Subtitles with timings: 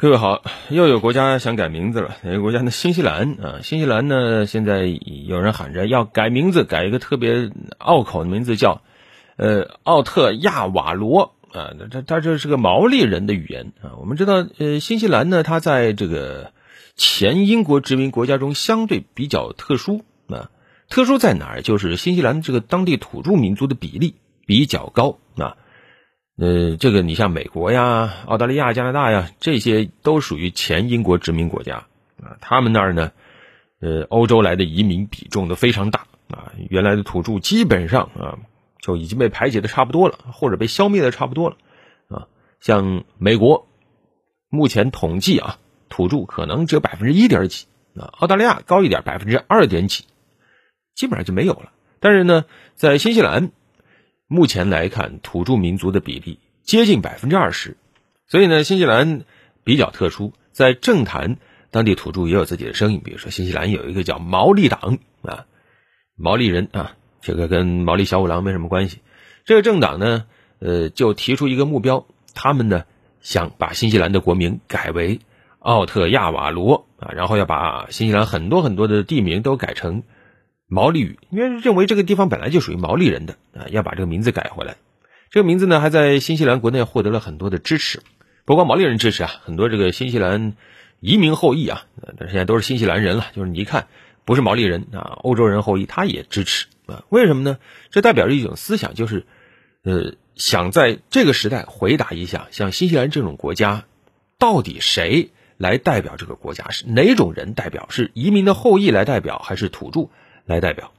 [0.00, 2.14] 各位好，又有国家想改名字了。
[2.22, 2.70] 哪个国家呢？
[2.70, 4.84] 新西兰啊，新西兰呢，现在
[5.26, 8.82] 有人喊着要改名字，改一个特别拗口的名字，叫
[9.34, 11.74] 呃奥特亚瓦罗啊。
[11.76, 13.98] 那它它这是个毛利人的语言啊。
[13.98, 16.52] 我们知道，呃，新西兰呢，它在这个
[16.94, 20.48] 前英国殖民国家中相对比较特殊啊。
[20.88, 21.62] 特殊在哪儿？
[21.62, 24.14] 就是新西兰这个当地土著民族的比例
[24.46, 25.56] 比较高啊。
[26.40, 31.86] 呃，这个你像美国呀、澳大利亚、加拿大呀，这些都属于前英国殖民国家
[32.22, 32.38] 啊。
[32.40, 33.10] 他们那儿呢，
[33.80, 36.52] 呃，欧洲来的移民比重都非常大啊。
[36.70, 38.38] 原来的土著基本上啊
[38.80, 41.56] 就已经被排解的差不多了，或者被消灭的差不多了
[42.08, 42.28] 啊。
[42.60, 43.66] 像美国，
[44.48, 45.58] 目前统计啊，
[45.88, 47.66] 土著可能只有百分之一点几
[47.96, 48.14] 啊。
[48.20, 50.04] 澳大利亚高一点，百分之二点几，
[50.94, 51.72] 基本上就没有了。
[51.98, 52.44] 但是呢，
[52.76, 53.50] 在新西兰。
[54.28, 57.78] 目前来看，土著民族的比例接近百分之二十，
[58.26, 59.22] 所以呢，新西兰
[59.64, 61.38] 比较特殊，在政坛，
[61.70, 63.00] 当地土著也有自己的声音。
[63.02, 65.46] 比如说，新西兰有一个叫毛利党啊，
[66.14, 68.98] 毛利人啊，这个跟毛利小五郎没什么关系。
[69.46, 70.26] 这个政党呢，
[70.58, 72.84] 呃，就提出一个目标，他们呢
[73.22, 75.20] 想把新西兰的国名改为
[75.58, 80.02] 奥特亚瓦罗啊，然后要把新西兰很多很多的地名都改成。
[80.68, 84.76] 毛利语，因为认为这个地方本来就属于毛利人的啊，要把这个名字改回来。
[85.30, 88.02] 这个名字呢，还在新西兰国内获得了很多的支持，
[88.44, 90.54] 不光毛利人支持啊，很多这个新西兰
[91.00, 91.86] 移民后裔啊，
[92.18, 93.88] 但现在都是新西兰人了，就是你一看
[94.24, 97.04] 不是毛利人啊，欧洲人后裔，他也支持啊。
[97.08, 97.58] 为什么呢？
[97.90, 99.24] 这代表着一种思想，就是
[99.84, 103.84] 呃，想在这个时代回答一下，像新西兰这种国家，
[104.38, 106.68] 到底谁来代表这个国家？
[106.70, 107.86] 是哪种人代表？
[107.88, 110.10] 是移民的后裔来代表，还是土著？
[110.48, 110.92] 来代表，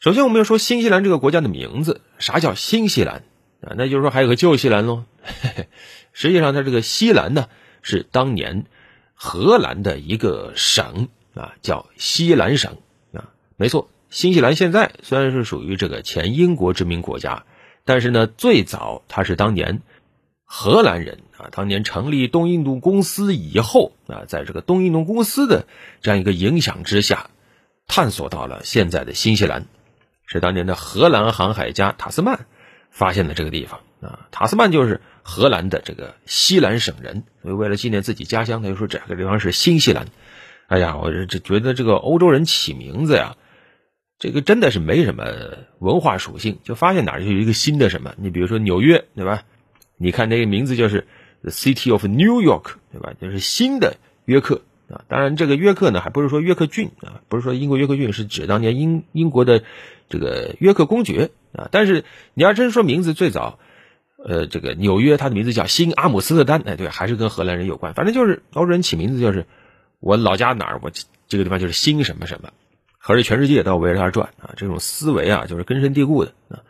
[0.00, 3.24] 首先我们要说新西兰这个国家的名字，啥叫新西兰
[3.60, 3.76] 啊？
[3.76, 5.04] 那就是说还有个旧西兰喽。
[6.14, 7.48] 实际上，它这个西兰呢
[7.82, 8.64] 是当年
[9.12, 12.78] 荷兰的一个省啊，叫西兰省
[13.12, 13.28] 啊。
[13.58, 17.44] 没错，新西兰现在虽然是属于这个前英国殖民国家，
[17.84, 19.82] 但是呢，最早它是当年
[20.46, 25.66] 荷兰人啊，当年成立东印度公司以后啊，在这个东印度公司的
[26.00, 27.28] 这样一个影响之下。
[27.90, 29.66] 探索到了现在的新西兰，
[30.24, 32.46] 是当年的荷兰航海家塔斯曼
[32.92, 34.28] 发现的这个地方啊。
[34.30, 40.06] 塔斯曼就是荷兰的这个西兰省人，所以为了纪念自己家乡，他就说这个地方是新西兰。
[40.68, 43.34] 哎呀，我这觉得这个欧洲人起名字呀，
[44.20, 45.24] 这个真的是没什么
[45.80, 48.14] 文化属性，就发现哪儿就有一个新的什么。
[48.18, 49.42] 你比如说纽约，对吧？
[49.96, 51.08] 你看那个名字就是
[51.42, 53.14] The City of New York，对吧？
[53.20, 53.96] 就是新的
[54.26, 54.62] 约克。
[54.92, 59.62] 啊，当然，这个约克呢，还不是说约克郡啊，不是说英国约克郡，是指当年英英国的
[60.08, 61.68] 这个约克公爵啊。
[61.70, 63.58] 但是你要真说名字最早，
[64.24, 67.94] 呃，这个纽约它的名字叫新阿姆斯特丹，哎，对，还是跟荷兰人有关。
[67.94, 69.46] 反正就是欧洲人起名字就是
[70.00, 70.90] 我老家哪儿，我
[71.28, 72.50] 这个地方就是新什么什么，
[72.98, 74.54] 合着全世界都要围着它转啊。
[74.56, 76.60] 这种思维啊，就是根深蒂固的啊。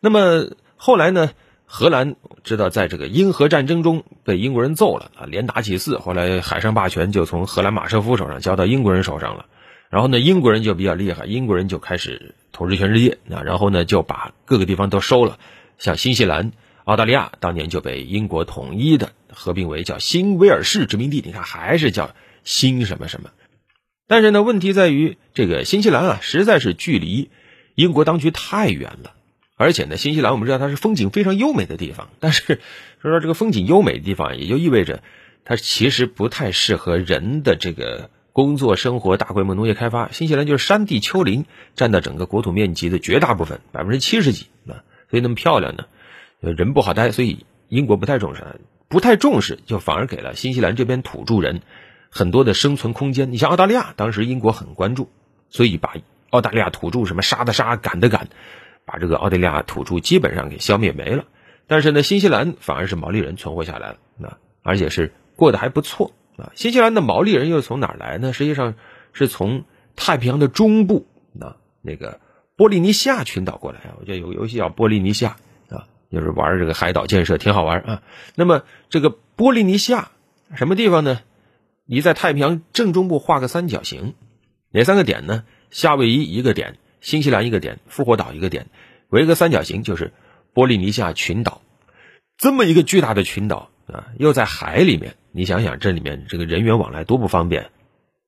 [0.00, 1.30] 那么后来呢？
[1.70, 9.44] 荷兰知道，在这个英荷战争中被英国人揍了啊，连打几次，后来海上霸权就从荷兰马车夫手上交到英国人手上了。
[9.90, 13.42] 然后呢，英国人就比较厉害，英国人就开始统治全世界啊。
[13.44, 15.38] 然后呢，就把各个地方都收了，
[15.76, 16.52] 像新西兰、
[16.84, 21.22] 澳大利亚，当年就被英国统一的，合并为叫新威尔士殖民地。
[21.22, 22.12] 你看，还是叫
[22.44, 23.28] 新什么什么。
[24.06, 27.30] 但是呢，问题在于这个新西兰啊，实在是距离
[27.74, 29.12] 英国当局太远了。
[29.58, 32.60] 而且呢，新西兰我们知道它是风景非常优美的地方，但是
[33.02, 35.02] 说说这个风景优美的地方，也就意味着
[35.44, 40.10] 它其实不太适合人的这个工作、生活、大规模农业开发。
[40.12, 45.86] 新西兰就是山地丘陵占到整个国土面积的绝大部分，百分之七十几啊，所以那么漂亮呢，
[46.40, 51.62] 人不好待，所以英国不太重视，不太重视，就反而给了新西兰这边土著人
[52.10, 53.32] 很多的生存空间。
[53.32, 55.10] 你像澳大利亚，当时英国很关注，
[55.50, 55.96] 所以把
[56.30, 58.28] 澳大利亚土著什么杀的杀，赶的赶。
[58.90, 61.26] 把这个澳大利亚土著基本上给消灭没了，
[61.66, 66.50] 但是呢，新西兰反而是毛利人存活下来了，啊，而且是过得还不错啊。
[66.54, 68.32] 新西兰的毛利人又从哪儿来呢？
[68.32, 68.76] 实际上
[69.12, 69.64] 是从
[69.94, 71.06] 太平洋的中部，
[71.38, 72.18] 啊，那个
[72.56, 73.96] 波利尼西亚群岛过来啊。
[74.00, 75.36] 我觉得有个游戏叫波利尼西亚
[75.68, 78.02] 啊，就是玩这个海岛建设，挺好玩啊。
[78.36, 80.12] 那么这个波利尼西亚
[80.56, 81.20] 什么地方呢？
[81.84, 84.14] 你在太平洋正中部画个三角形，
[84.70, 85.44] 哪三个点呢？
[85.70, 86.78] 夏威夷一个点。
[87.00, 88.66] 新西兰一个点，复活岛一个点，
[89.08, 90.12] 围个三角形就是
[90.54, 91.60] 波利尼西亚群岛。
[92.36, 97.70] 这么一个巨大的群岛啊，又在海里面，你想想这里面这个人员往来多不方便。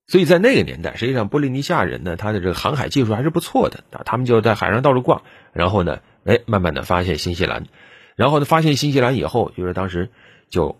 [0.08, 4.02] 所以在那个年代，实际上波利尼西亚人呢，他的这个航海技术还是不错的啊。
[4.04, 5.22] 他们就在海上到处逛，
[5.52, 7.66] 然后呢，哎，慢慢的发现新西兰，
[8.16, 10.10] 然后呢，发现新西兰以后，就是当时
[10.48, 10.76] 就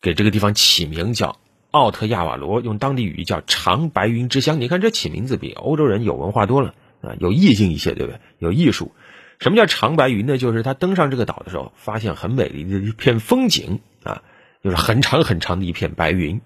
[0.00, 1.38] 给这个地方起名叫
[1.72, 4.60] 奥特亚瓦罗，用当地语叫长白云之乡。
[4.60, 8.20] 你看这起名字比欧洲人有文化多了啊，有意境一些，对不对？
[8.38, 8.92] 有艺术。
[9.38, 10.38] 什么叫长白云呢？
[10.38, 14.22] 就是他登上这个岛的时候，发现很美丽的一片风景啊，
[14.62, 16.40] 就是很长很长的一片白云，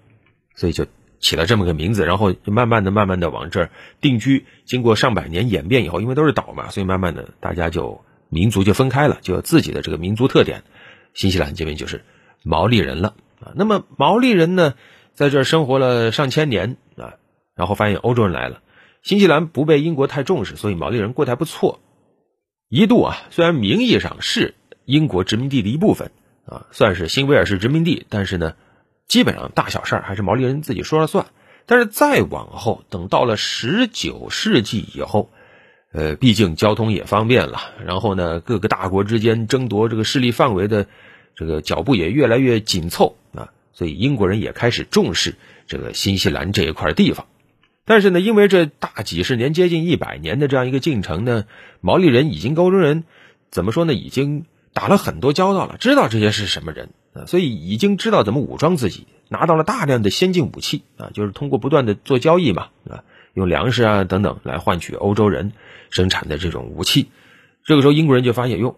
[0.55, 0.87] 所以就
[1.19, 2.05] 起了这么个名字。
[2.05, 3.69] 然后就慢慢的、慢慢的往这儿
[4.01, 4.47] 定居。
[4.65, 10.63] 经过上百年演变以后，因为都是岛嘛，所以慢慢的大家就民族就分开了，就有自己的这个民族特点。
[11.13, 12.03] 新西兰这边就是
[12.43, 13.53] 毛利人了啊。
[13.55, 14.73] 那么毛利人呢，
[15.13, 17.13] 在这儿生活了上千年啊，
[17.53, 18.61] 然后发现欧洲人来了，
[19.07, 21.79] 新西兰不被英国太重视，所以毛利人过得还不错。
[22.67, 26.11] 一度啊，虽然名义上是英国殖民地的一部分
[26.45, 28.55] 啊，算是新威尔士殖民地，但是呢，
[29.07, 31.27] 基本上大小事儿还是毛利人自己说了算。
[31.65, 35.31] 但是再往后，等到了十九世纪以后，
[35.93, 40.85] 呃，毕竟交通也方便了，然后呢，各个大国之间争夺这个势力范围的
[41.33, 47.25] 这个脚步也越来越紧凑啊，所以英国人也开始重视这个新西兰这一块地方。
[47.87, 51.45] 但是呢，因为这大几十年、接近一百年的这样一个进程呢，
[51.79, 53.05] 毛利人已经欧洲人
[53.49, 53.93] 怎么说呢？
[53.93, 65.53] 已经打了很多交道了，知道这些是什么人啊，所以已经知道怎么武装自己，拿到了大量的先进武器啊，就是通过不断的做交易嘛啊，用粮食啊等等来换取欧洲人
[65.89, 67.07] 生产的这种武器。
[67.63, 68.77] 这个时候，英国人就发现哟，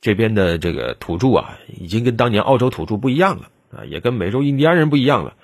[0.00, 5.34] 这边的这个土著啊，已经跟当年澳洲土著不一样了啊，也跟美洲印第安人不一样了。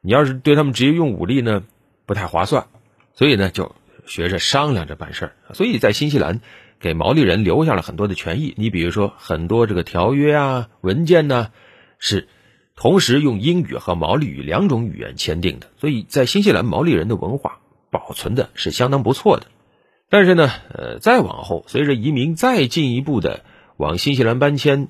[0.00, 1.62] 你要是对他们直接用武力呢？
[2.06, 2.66] 不太划算，
[3.14, 3.74] 所以呢，就
[4.06, 5.32] 学着商量着办事儿。
[5.54, 6.40] 所以在新西兰，
[6.78, 8.52] 给毛利人留下了很多的权益。
[8.58, 11.50] 你比如说，很多这个条约啊、文件呢，
[11.98, 12.28] 是
[12.76, 15.68] 同时用英语和毛利语两种语言签订的。
[15.78, 17.60] 所以在新西兰，毛利人的文化
[17.90, 19.46] 保存的是相当不错的。
[20.10, 23.44] 但是呢，呃，再往后，随着移民再进一步的
[23.78, 24.88] 往新西兰搬迁，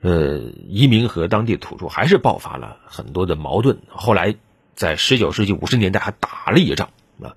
[0.00, 3.80] 呃，移民和当地土著还是爆发了很多的矛盾。
[3.88, 4.36] 后来。
[4.74, 6.90] 在十九世纪五十年代还打了一仗
[7.22, 7.36] 啊，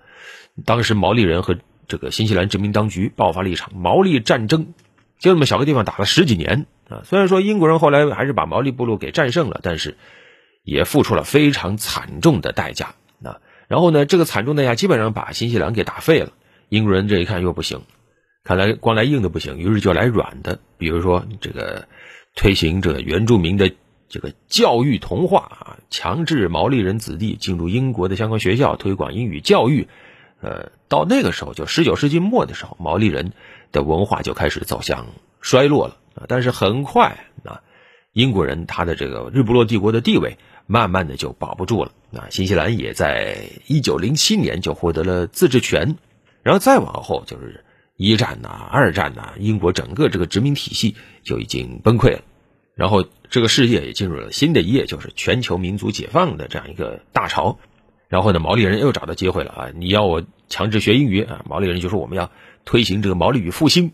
[0.66, 1.58] 当时毛利人和
[1.88, 4.74] 这个新西兰殖民当局爆发了一场毛利战争，
[5.20, 7.04] 就那么小个地方打了十几年啊。
[7.06, 9.98] 虽然说英国人后来还是把毛利部落给战胜了，但是
[10.64, 13.40] 也付出了非常惨重的代价啊。
[13.68, 16.34] 然后呢，这个惨重代价基本上把新西兰给打废了。
[16.70, 17.82] 英国人这一看又不行，
[18.44, 21.88] 看来光来硬的不行，于是就来软的，比如说这个
[22.36, 23.72] 推行这个原住民的。
[24.10, 29.88] 这个教育同化啊，强制毛利人子弟进入英国的相关学校，推广英语教育。
[30.40, 33.34] 呃，到那个时候，就十九世纪末的时候，毛利人
[33.72, 35.08] 的文化就开始走向
[35.42, 36.26] 衰落了啊。
[36.28, 37.62] 但是很快啊，
[38.14, 40.38] 英国人他的这个日不落帝国的地位，
[40.68, 42.28] 慢慢的就保不住了啊。
[42.30, 45.96] 新西兰也在一九零七年就获得了自治权，
[46.44, 47.66] 然后再往后就是
[47.96, 52.22] 一战呐、二战呐，英国整个这个殖民体系就已经崩溃了。
[52.78, 57.58] 然后，这个世界也进入了新的一页，就是全球民族解放的这样一个大潮。
[58.08, 59.70] 然后呢，毛利人又找到机会了啊！
[59.76, 61.44] 你要我强制学英语啊？
[61.50, 62.30] 毛利人就说我们要
[62.66, 63.92] 推行这个毛利语复兴，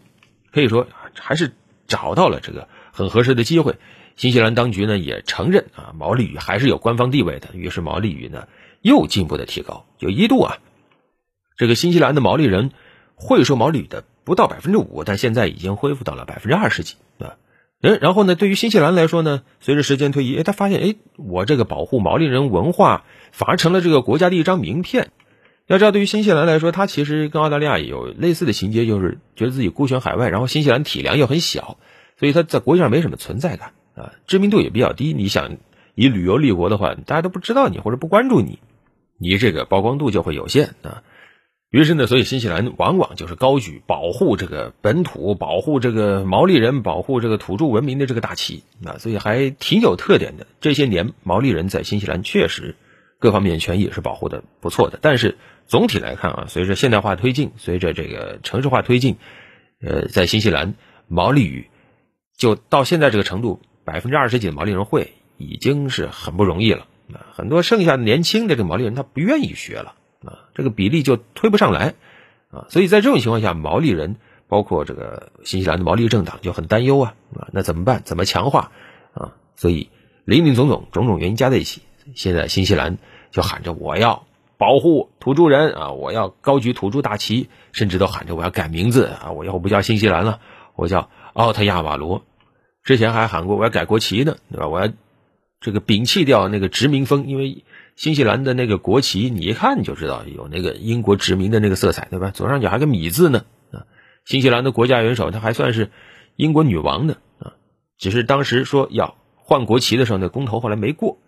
[0.52, 0.86] 可以说
[1.18, 1.54] 还是
[1.88, 3.78] 找到了这个很合适的机会。
[4.18, 7.52] 新西兰当局呢也承认啊，毛利语还是有官方地位的。
[7.54, 8.50] 于是毛利语呢
[8.82, 10.58] 又进一步的提高，就一度啊，
[11.56, 12.72] 这个新西兰的毛利人
[13.16, 17.38] 会说毛利语的不到百分之五，但现在已经恢复到了百分之二十几啊。
[17.86, 18.36] 嗯，然后呢？
[18.36, 23.04] 对于新西兰来说呢，随着时间推移，哎，他发现，哎，我这个保护毛利人文化
[23.34, 25.10] 反而成了这个国家的一张名片。
[25.68, 31.78] 要知道，对于新西兰来说，他其实跟澳大利亚有类似的情节，就是觉得自己孤悬海外，然后新西兰体量又很小，
[32.18, 35.12] 所以他在国际上没什么存在感啊，知名度也比较低。
[35.12, 35.58] 你想
[35.94, 38.60] 以旅游立国的话，大家都不知道你或者不关注你，
[39.18, 41.04] 你这个曝光度就会有限啊。
[41.74, 50.46] 于是呢，所以新西兰往往就是高举保护这个本土、保护这个毛利人、保护这个土著文明的这个大旗啊，所以还挺有特点的。
[50.62, 52.76] 这些年，毛利人在新西兰确实
[53.18, 55.00] 各方面权益也是保护的不错的。
[55.02, 59.16] 但是总体来看啊，随着现代化推进，随着这个城市化推进，
[59.82, 60.76] 呃，在新西兰
[61.08, 61.70] 毛利语
[62.38, 67.34] 就到现在这个程度，百分之二十几的毛利人会已经是很不容易了啊。
[67.34, 69.96] 很多剩下的年轻的这个毛利人他不愿意学了。
[70.26, 71.96] 啊，这个比例就推不上来，
[72.50, 74.16] 啊，所以在这种情况下，毛利人
[74.48, 78.02] 包括这个新西兰的毛利政党就很担忧啊，啊，那怎么办？
[78.06, 78.72] 怎么强化？
[79.14, 79.90] 啊，所以
[80.26, 81.82] 林林总总种种原因加在一起，
[82.16, 82.98] 现在新西兰
[83.32, 84.26] 就喊着我要
[84.58, 90.40] 保护土著人啊，我要高举土著大旗，甚至都喊着我要改名字啊，我以后不叫新西兰了，
[90.76, 92.24] 我叫奥特亚瓦罗，
[92.84, 94.68] 之前还喊过我要改国旗呢，对吧？
[94.68, 94.88] 我要
[95.60, 97.64] 这个摒弃掉那个殖民风，因为。
[97.96, 102.32] 新西兰的那个国旗，你一看就知道有那个英国殖民的那个色彩，对吧？
[102.32, 103.86] 左上角还个米字呢啊！
[104.26, 105.92] 新西兰的国家元首，他还算是
[106.36, 107.54] 英国女王呢啊！
[107.98, 111.20] 只是当时说要换国旗的时候，那公投后来没过，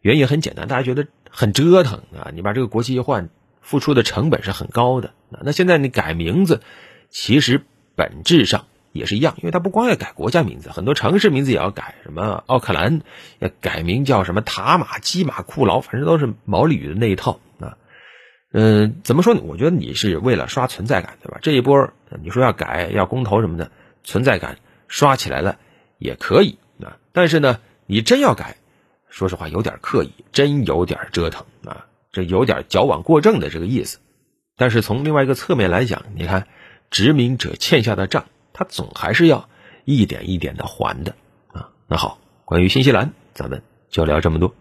[0.00, 3.28] 原因很简单，大家觉得很折腾啊，你把这个国旗一换，
[3.60, 5.12] 付出的成本是很高的。
[5.42, 6.60] 那现在你改名字，
[7.10, 7.62] 其实
[7.96, 13.02] 本质上也是一样，因为它不光要改国家名字，很多城市名字也要改，什么奥克兰
[13.40, 17.76] 要改名叫什么塔马基马库劳，反正都是毛利语的那一套啊。
[18.52, 19.40] 嗯，怎么说呢？
[19.42, 21.38] 我觉得你是为了刷存在感，对吧？
[21.42, 21.90] 这一波
[22.22, 23.72] 你说要改要公投什么的，
[24.04, 25.58] 存在感刷起来了
[25.98, 26.96] 也可以啊。
[27.12, 28.58] 但是呢，你真要改，
[29.10, 33.98] 说实话有点刻意，真有点折腾啊，这有点矫枉过正的这个意思。
[34.56, 36.46] 但是从另外一个侧面来讲，你看
[36.90, 39.46] 殖民者欠下的账，他总还是要
[39.84, 41.14] 一点一点的还的
[41.52, 41.68] 啊。
[41.86, 44.54] 那好，关于新西兰，咱们就聊这么多。